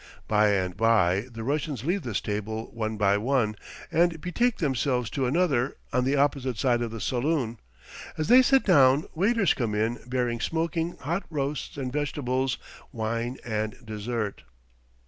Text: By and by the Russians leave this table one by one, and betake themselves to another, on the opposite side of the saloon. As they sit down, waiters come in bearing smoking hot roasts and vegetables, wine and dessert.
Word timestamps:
By 0.27 0.47
and 0.47 0.75
by 0.75 1.27
the 1.31 1.43
Russians 1.43 1.83
leave 1.85 2.01
this 2.01 2.21
table 2.21 2.71
one 2.73 2.97
by 2.97 3.19
one, 3.19 3.55
and 3.91 4.19
betake 4.19 4.57
themselves 4.57 5.11
to 5.11 5.27
another, 5.27 5.77
on 5.93 6.05
the 6.05 6.15
opposite 6.15 6.57
side 6.57 6.81
of 6.81 6.89
the 6.89 6.99
saloon. 6.99 7.59
As 8.17 8.27
they 8.27 8.41
sit 8.41 8.63
down, 8.65 9.05
waiters 9.13 9.53
come 9.53 9.75
in 9.75 9.99
bearing 10.07 10.39
smoking 10.39 10.97
hot 11.01 11.23
roasts 11.29 11.77
and 11.77 11.93
vegetables, 11.93 12.57
wine 12.91 13.37
and 13.45 13.75
dessert. 13.85 14.41